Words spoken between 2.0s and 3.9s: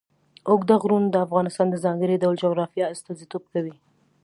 ډول جغرافیه استازیتوب کوي.